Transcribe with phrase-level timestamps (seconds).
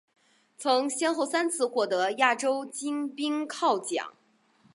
[0.57, 4.13] 曾先后三次获得亚洲金冰镐奖。